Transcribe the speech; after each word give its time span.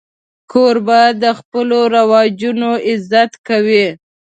کوربه 0.51 1.01
د 1.23 1.25
خپلو 1.39 1.79
رواجونو 1.95 2.69
عزت 2.87 3.31
کوي. 3.47 3.85